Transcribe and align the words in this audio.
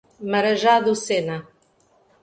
Marajá 0.31 0.79
do 0.81 0.95
Sena 0.95 1.47